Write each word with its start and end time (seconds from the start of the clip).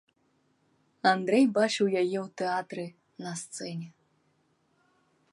Андрэй 1.09 1.43
бачыў 1.57 1.87
яе 2.01 2.17
ў 2.21 2.23
тэатры 2.41 2.85
на 3.25 3.31
сцэне. 3.43 3.89